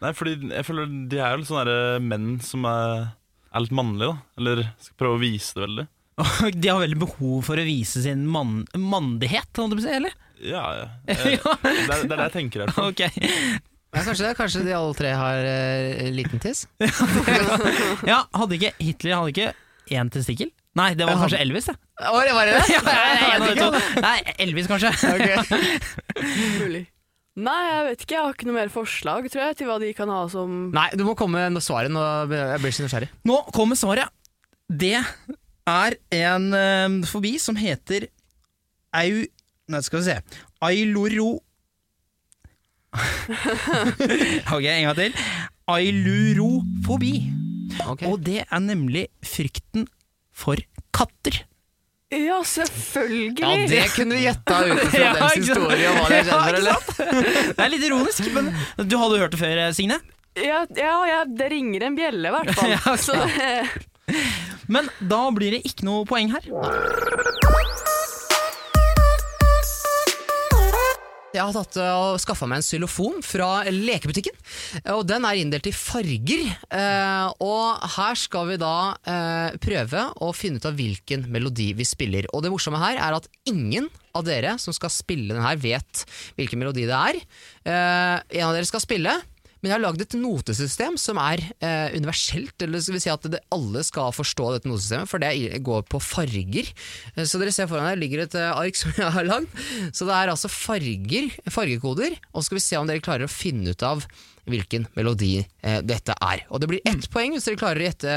[0.00, 3.08] Nei, fordi jeg føler de er jo litt sånne menn som er,
[3.50, 4.40] er litt mannlige, da.
[4.40, 5.84] Eller skal prøve å vise det veldig.
[6.52, 9.94] De har veldig behov for å vise sin mann, mandighet, holdt jeg på å si,
[10.00, 10.16] eller?
[10.42, 10.86] Ja, ja.
[11.14, 12.64] Jeg, det, er, det er det jeg tenker.
[12.66, 12.92] her.
[12.92, 13.30] Okay.
[13.88, 14.34] Ja, kanskje det.
[14.38, 16.66] Kanskje de alle tre har uh, liten tiss?
[18.10, 20.52] Ja, hadde ikke Hitler hadde ikke én testikkel?
[20.78, 21.74] Nei, det var Ja, kanskje Elvis, det.
[22.06, 22.60] Å, det var det?
[22.76, 22.82] Ja,
[23.32, 23.78] en av.
[24.04, 24.92] Nei, Elvis, kanskje.
[26.60, 26.84] Mulig.
[27.38, 28.14] Nei, jeg vet ikke.
[28.14, 30.88] Jeg har ikke noe mer forslag, tror jeg, til hva de kan ha som Nei,
[30.98, 32.04] du må komme med svaret nå.
[32.30, 33.10] Jeg blir så nysgjerrig.
[33.30, 34.14] Nå kommer svaret.
[34.68, 34.98] Det
[35.72, 38.08] er en eh, fobi som heter
[38.96, 39.26] au...
[39.68, 40.16] Nei, skal vi se.
[40.64, 41.36] Ailuro...
[44.54, 45.18] ok, en gang til.
[45.68, 47.12] Ailurofobi.
[47.84, 48.08] Okay.
[48.08, 49.84] Og det er nemlig frykten
[50.32, 50.60] for
[50.94, 51.44] katter.
[52.08, 53.34] Ja, selvfølgelig!
[53.36, 55.90] Ja, det kunne du gjetta ut fra Ja, dens historie.
[55.90, 56.86] Og hva det Ja, eller?
[57.52, 58.48] Det er litt ironisk, men
[58.80, 59.98] du hadde hørt det før, Signe?
[60.38, 62.72] Ja, ja, ja, det ringer en bjelle, i hvert fall.
[62.78, 64.47] Ja, ok.
[64.68, 66.44] Men da blir det ikke noe poeng her.
[71.28, 74.32] Jeg har tatt uh, og skaffa meg en xylofon fra lekebutikken.
[74.80, 76.46] eh, Og Den er inndelt i farger.
[76.72, 78.72] eh, Og her skal vi da
[79.06, 82.26] eh, prøve å finne ut av hvilken melodi vi spiller.
[82.32, 86.06] Og det morsomme her er at ingen av dere som skal spille den her, vet
[86.40, 87.20] hvilken melodi det er.
[87.20, 89.12] Eh, En av dere skal spille.
[89.58, 93.24] Men jeg har lagd et notesystem som er eh, universelt, eller skal vi si at
[93.32, 95.32] det, alle skal forstå dette notesystemet, for det
[95.66, 96.70] går på farger.
[97.16, 99.50] Eh, Så dere ser foran her ligger et eh, ark som jeg har lagd.
[99.90, 103.32] Så det er altså farger, fargekoder, og så skal vi se om dere klarer å
[103.32, 104.06] finne ut av
[104.48, 106.46] hvilken melodi eh, dette er.
[106.48, 108.14] Og det blir ett poeng hvis dere klarer å gjette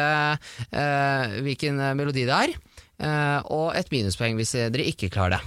[0.71, 2.53] eh, hvilken eh, melodi det er,
[3.01, 5.41] eh, og et minuspoeng hvis dere ikke klarer det.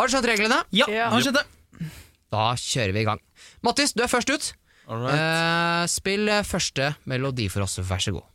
[0.00, 0.62] Har du skjønt reglene?
[0.72, 1.10] Ja, Ja.
[1.12, 1.90] har skjønt det.
[2.30, 3.20] Da kjører vi i gang.
[3.66, 4.52] Mattis, du er først ut.
[4.90, 5.14] All right.
[5.14, 8.26] Eh, spill eh, første melodi for oss, vær så god.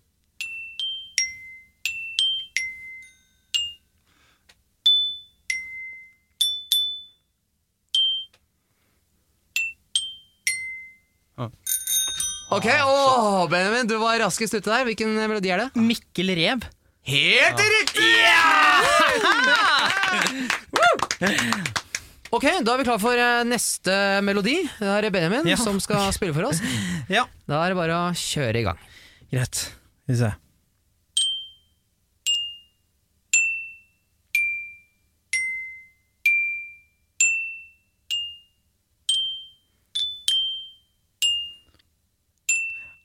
[11.35, 11.51] Ah.
[12.55, 14.87] Ok, oh, Benjamin, du var raskest ute der.
[14.87, 15.69] Hvilken eh, melodi er det?
[15.75, 16.63] Mikkel Rev.
[17.05, 18.15] Helt riktig!
[22.36, 23.93] Ok, da er vi klar for eh, neste
[24.26, 24.58] melodi.
[24.80, 25.56] Det er Benjamin Ja.
[25.62, 26.60] som skal spille for oss.
[27.15, 28.80] Ja, Da er det bare å kjøre i gang.
[29.32, 29.56] greit.
[29.56, 30.32] Skal vi se.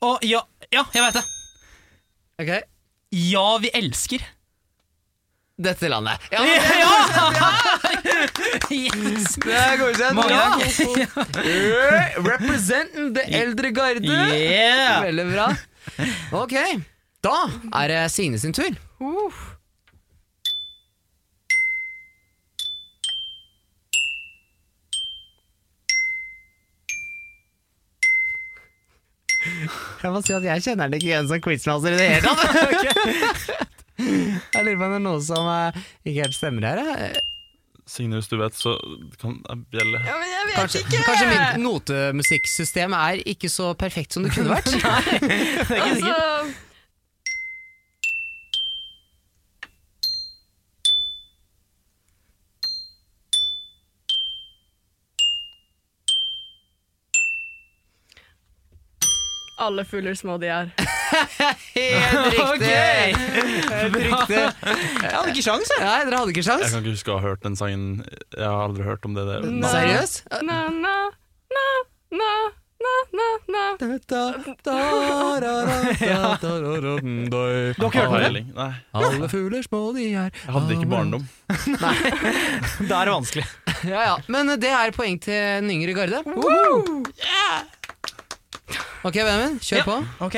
[0.00, 0.40] Å, ja,
[0.72, 1.24] ja, jeg veit det.
[2.40, 2.52] Ok,
[3.12, 4.22] Ja, vi elsker.
[5.60, 6.20] Dette landet.
[6.32, 6.40] Ja,
[8.70, 9.34] Yes.
[9.44, 10.30] det er godkjent.
[10.30, 10.44] Ja.
[12.24, 14.06] Representing det eldre garde.
[14.06, 15.02] Yeah.
[15.04, 15.48] Veldig bra.
[16.40, 16.54] Ok,
[17.26, 17.34] da
[17.82, 18.72] er det Signe sin tur.
[19.02, 19.40] uh,
[30.02, 33.68] Jeg må si at jeg kjenner den ikke igjen som quizmaster i det hele tatt.
[34.00, 36.80] Jeg lurer på om det er noe som eh, ikke helt stemmer her.
[36.94, 37.20] eh.
[37.90, 38.76] Signe, hvis du vet, så
[39.18, 39.98] kan jeg bjelle.
[40.06, 41.00] ja, men jeg vet Kanskje, ikke!
[41.08, 44.70] kanskje mitt notemusikksystem er ikke så perfekt som det kunne vært.
[45.26, 46.06] det er ikke sikkert.
[46.06, 46.69] altså,
[59.60, 60.70] Alle fugler små de er.
[61.76, 62.70] Helt riktig!
[62.70, 64.38] Helt riktig.
[64.38, 65.82] Jeg hadde ikke sjans, jeg.
[65.84, 66.64] Nei, dere hadde ikke sjans.
[66.64, 67.84] Jeg kan ikke huske å ha hørt den sangen.
[68.36, 69.26] Jeg har aldri hørt om det.
[69.28, 69.44] der.
[69.74, 70.22] Seriøst?
[70.48, 70.94] Na, na,
[71.52, 71.66] na,
[72.22, 72.30] na,
[72.80, 73.64] na, na, na.
[73.80, 74.16] Du har ikke
[78.06, 78.52] hørt den?
[78.56, 81.26] Nei, Alle fugler små de er jeg hadde ikke barndom.
[81.74, 81.96] Nei,
[82.88, 83.44] Da er det vanskelig.
[83.88, 86.20] Ja ja, men det er poeng til den yngre garde.
[89.04, 89.84] Ok, Benjamin, kjør Ja.
[89.84, 89.96] på.
[90.26, 90.34] Ok.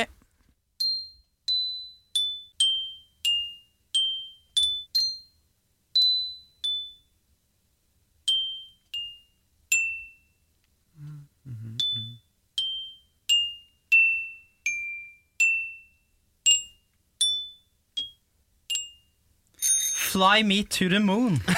[20.12, 21.40] Fly me to the moon.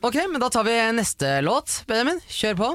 [0.00, 1.82] Ok, men da tar vi neste låt.
[1.86, 2.68] Benjamin, kjør på.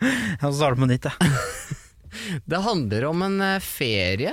[0.40, 1.32] Jeg starter på nytt, jeg.
[2.50, 4.32] Det handler om en eh, ferie.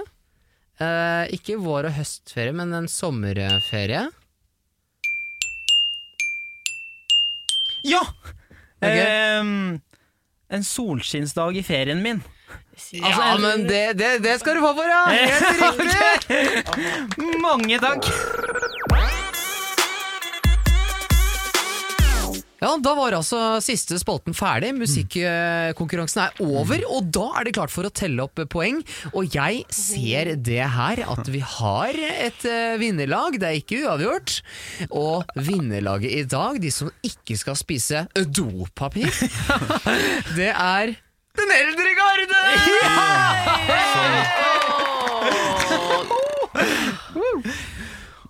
[0.82, 4.08] Eh, ikke vår- og høstferie, men en sommerferie.
[7.88, 8.01] Ja!
[8.82, 9.80] Ehm,
[10.49, 12.19] en solskinnsdag i ferien min.
[12.91, 15.06] ja, en- men det, det, det skal du få for, ja!
[15.13, 15.82] Helt
[16.27, 17.38] riktig!
[17.41, 18.06] Mange takk.
[22.58, 24.72] Ja, Da var altså siste spalten ferdig.
[24.78, 28.80] Musikkonkurransen er over, og da er det klart for å telle opp poeng.
[29.13, 33.38] Og jeg ser det her, at vi har et eh, vinnerlag.
[33.41, 34.39] Det er ikke uavgjort.
[34.89, 39.12] Og vinnerlaget i dag, de som ikke skal spise dopapir,
[40.39, 40.96] det er
[41.38, 42.41] den eldre garde!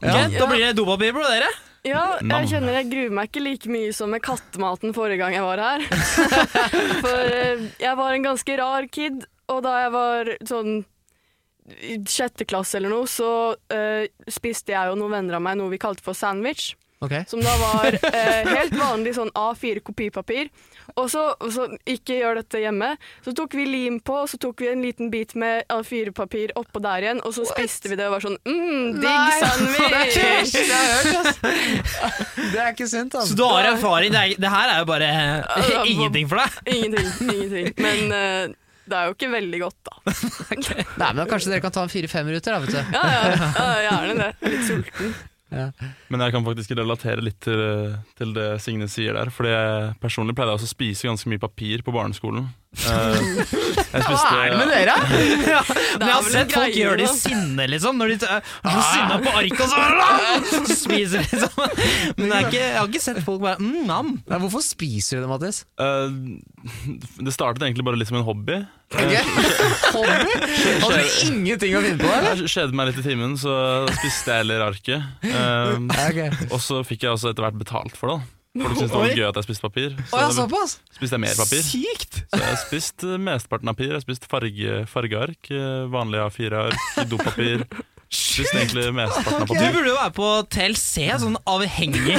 [0.01, 1.49] Ja, Da blir det dopapir på dere.
[1.87, 5.45] Ja, jeg kjenner jeg gruer meg ikke like mye som med kattematen forrige gang jeg
[5.45, 5.85] var her.
[7.05, 10.71] For eh, jeg var en ganske rar kid, og da jeg var sånn
[11.67, 15.73] i sjette klasse eller noe, så uh, spiste jeg og noen venner av meg noe
[15.73, 16.75] vi kalte for sandwich.
[17.03, 17.27] Okay.
[17.29, 20.47] Som da var uh, helt vanlig sånn A4 kopipapir.
[20.95, 22.93] Og så, og så, ikke gjør dette hjemme,
[23.25, 26.81] så tok vi lim på, og så tok vi en liten bit med A4-papir oppå
[26.83, 30.17] der igjen, og så spiste vi det og var sånn mm, digg sandwich!
[32.47, 33.33] Det er ikke sunt, altså.
[33.33, 34.13] Så du har erfaring.
[34.13, 35.09] Det, er, det her er jo bare
[35.89, 36.55] ingenting for deg.
[36.77, 37.31] Ingenting.
[37.33, 37.73] ingenting.
[37.83, 38.55] Men uh,
[38.87, 39.93] det er jo ikke veldig godt, da.
[41.01, 42.79] Nei, men Kanskje dere kan ta en fire-fem minutter, da, vet du.
[42.95, 44.29] Ja, ja, ja gjerne det.
[44.47, 45.17] Litt sulten.
[45.51, 47.61] Men jeg kan faktisk relatere litt til,
[48.19, 49.31] til det Signe sier der.
[49.33, 52.49] For jeg personlig pleide også å spise ganske mye papir på barneskolen.
[52.85, 53.15] Eh,
[53.91, 54.95] jeg Hva er det med dere?
[55.97, 57.97] Men jeg har sett folk gjøre det i sinne, liksom.
[57.97, 59.69] Når de er så sinna på arket og
[60.51, 61.63] så spiser, liksom.
[62.19, 64.15] Men jeg har ikke, jeg har ikke sett folk bare mm, nam.
[64.29, 65.63] Nei, hvorfor spiser du det, Mattis?
[65.81, 66.37] Uh,
[67.23, 68.61] det startet egentlig bare litt som en hobby.
[68.87, 70.35] Hobby?
[70.79, 72.39] Hadde du ingenting å finne på, eller?
[72.39, 73.53] Jeg kjedet meg litt i timen, så
[73.97, 75.03] spiste jeg heller arket.
[75.27, 78.36] Eh, og så fikk jeg også etter hvert betalt for det.
[78.59, 78.67] Da.
[78.67, 79.97] Folk syntes det var gøy at jeg spiste papir.
[80.11, 80.77] Så ja, såpass?
[80.97, 81.61] spiste jeg mer papir.
[81.67, 82.17] Sykt!
[82.31, 83.91] Så jeg har spist eh, mesteparten av papir.
[83.91, 87.65] Jeg har spist farge, fargeark, eh, vanlig A4-ark, dopapir.
[88.07, 89.73] Spiste egentlig mesteparten av Du papir.
[89.75, 92.15] burde jo være på TLC, sånn avhengig.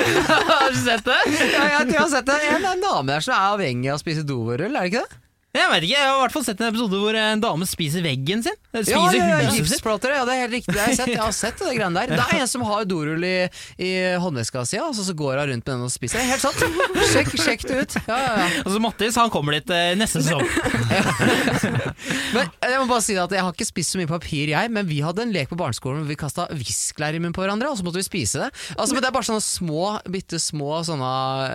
[0.52, 1.20] Har du sett det?
[1.26, 2.36] Ja, jeg tror jeg har sett det.
[2.54, 5.20] En, en dame der som er avhengig av å spise dorull, er det ikke det?
[5.54, 8.02] Jeg vet ikke, jeg har i hvert fall sett en episode hvor en dame spiser
[8.02, 8.56] veggen sin.
[8.72, 10.74] Spiser ja, ja, ja, huset gipsplater, ja, det er helt riktig.
[10.74, 11.12] Det har jeg, sett.
[11.12, 12.10] jeg har sett det greiene der.
[12.18, 13.36] Det er en som har dorull i,
[13.78, 16.18] i håndveska si, og så, så går hun rundt med den og spiser.
[16.18, 17.06] Det er helt sant.
[17.12, 17.96] Sjekk, sjekk det ut.
[18.08, 18.48] Ja, ja, ja.
[18.64, 20.42] Altså Mattis han kommer dit eh, neste sesong.
[22.34, 24.86] Men jeg må bare si at jeg har ikke spist så mye papir, jeg, men
[24.88, 27.78] vi hadde en lek på barneskolen hvor vi kasta viskelær i munnen på hverandre, og
[27.78, 28.50] så måtte vi spise det.
[28.74, 31.10] Altså, men Det er bare sånne små, bitte små sånne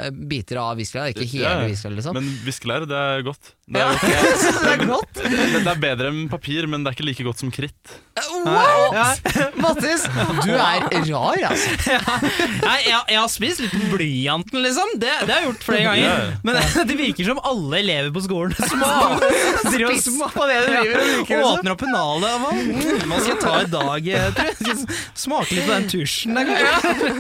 [0.08, 1.70] eh, biter av viskelær, ikke hele Ja, ja.
[1.74, 2.20] viskelær, liksom.
[2.20, 3.54] Men viskelær, det er godt.
[3.70, 4.14] Det er, okay.
[4.66, 5.20] det er godt.
[5.22, 7.98] det, det er bedre enn papir, men det er ikke like godt som kritt.
[8.44, 9.28] What?!
[9.62, 10.04] Mattis,
[10.44, 11.96] du er rar, altså.
[12.66, 14.96] Nei, jeg, jeg har spist litt blyanten, liksom.
[15.00, 16.02] Det, det har jeg gjort flere ganger.
[16.02, 16.40] Ja, ja.
[16.48, 16.58] Men
[16.90, 18.90] det virker som alle elever på skolen små,
[19.70, 21.54] driver og små, på det du driver og bruker, liksom.
[21.54, 22.30] åpner opp pennalet.
[22.30, 24.10] og hva, mm, skal jeg ta i dag?
[24.10, 24.98] eh, Tror jeg.
[25.20, 27.14] Smake litt på den tusjen der, kanskje.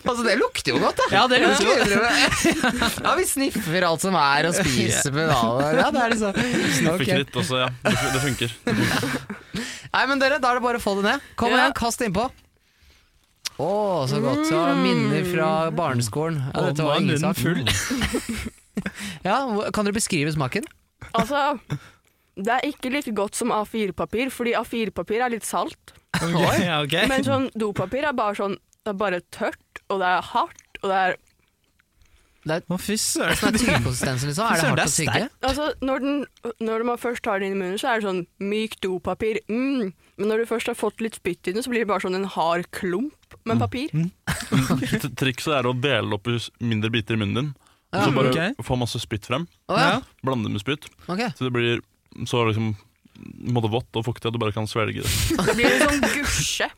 [0.00, 1.10] Altså, det lukter jo godt, da.
[1.14, 2.98] Ja, det lukter jo godt.
[3.04, 5.80] Ja, vi sniffer alt som er og spiser pennalet.
[5.80, 6.38] Ja, det er liksom
[6.76, 7.18] Sniffe okay.
[7.22, 7.68] litt også, ja.
[7.84, 8.54] Det, det funker.
[9.94, 11.28] Nei, men dere, da er det bare å få det ned.
[11.40, 11.64] Kom Ja.
[11.64, 12.28] igjen, kast innpå.
[13.60, 13.70] Å,
[14.08, 14.46] så godt.
[14.48, 16.38] Så minner fra barneskolen.
[16.54, 17.40] Ja, dette var ingen sak.
[19.26, 19.42] Ja,
[19.74, 20.64] kan dere beskrive smaken?
[21.12, 21.58] Altså,
[22.38, 25.92] det er ikke like godt som A4-papir, fordi A4-papir er litt salt.
[26.16, 27.04] Okay, okay.
[27.10, 30.86] Men sånn dopapir er bare sånn det er bare tørt, og det er hardt, og
[30.88, 31.18] det er
[32.80, 33.36] Fy søren.
[33.36, 34.46] Sånn er tyggekonsistensen, liksom.
[34.48, 35.24] Er det hardt å tygge?
[35.44, 36.20] Altså, når, den,
[36.64, 39.42] når man først tar den inn i munnen, så er det sånn myk dopapir.
[39.52, 39.90] Mm.
[40.20, 42.16] Men når du først har fått litt spytt i den, så blir det bare sånn
[42.16, 43.92] en hard klump med papir.
[45.04, 47.52] T- Trikset er å dele opp i mindre biter i munnen din.
[47.90, 48.52] Og så bare okay.
[48.64, 49.48] få masse spytt frem.
[49.68, 49.98] Oh, ja.
[50.24, 50.86] Blande det med spytt.
[51.08, 51.32] Okay.
[51.36, 51.80] Så det blir
[52.28, 52.72] så liksom
[53.54, 55.12] måte vått og fuktig at du bare kan svelge det.
[55.50, 56.68] Det blir en sånn gusje.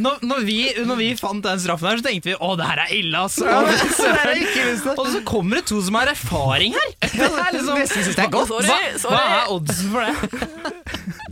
[0.00, 2.82] Når, når, vi, når vi fant den straffen her, så tenkte vi å, det her
[2.86, 3.46] er ille, altså.
[5.00, 6.92] Og så kommer det to som har erfaring her.
[7.02, 8.52] Det er liksom, Nesten synes det er godt.
[8.52, 8.80] Hva,
[9.10, 11.22] hva er oddsen for det?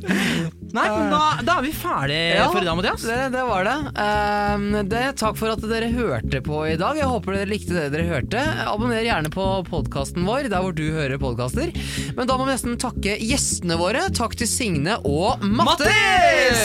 [0.74, 3.04] Nei, men da, da er vi ferdige Ja, for i dag, Mathias.
[3.06, 3.74] Det, det var det.
[4.02, 5.02] Ehm, det.
[5.20, 6.98] Takk for at dere hørte på i dag.
[6.98, 8.42] Jeg håper dere likte det dere hørte.
[8.66, 11.70] Abonner gjerne på podkasten vår der hvor du hører podkaster.
[12.18, 14.08] Men da må vi nesten takke gjestene våre.
[14.18, 16.64] Takk til Signe og Mattis!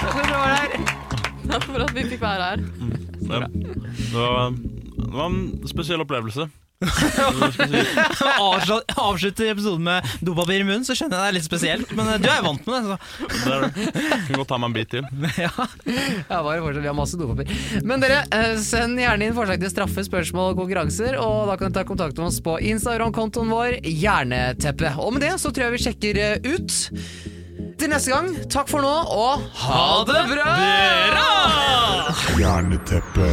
[0.00, 0.78] Takk for at dere var her.
[1.46, 2.64] Takk for at vi fikk være her.
[3.26, 6.48] Det, det, var, det var en spesiell opplevelse.
[6.76, 8.02] Hva skal jeg si?
[8.36, 11.92] Avslut- Avslutter episoden med dopapir i munnen, så skjønner jeg det er litt spesielt.
[11.96, 12.82] Men eh, du er jo vant med det.
[12.84, 12.96] Så.
[13.32, 13.70] Det er det.
[14.26, 15.04] Kan godt ta meg en bit til.
[16.26, 17.48] Ja, bare fortsatt, vi har masse dopapir.
[17.86, 21.72] Men dere, eh, send gjerne inn forslag til straffe, spørsmål og konkurranser, og da kan
[21.72, 24.92] du ta kontakt med oss på Instagram-kontoen vår, Jerneteppe.
[25.00, 26.80] Og med det så tror jeg vi sjekker eh, ut.
[27.76, 30.50] Til neste gang, takk for nå, og ha det bra!
[32.40, 33.32] Jerneteppe.